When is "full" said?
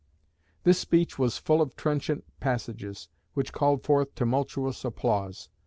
1.37-1.61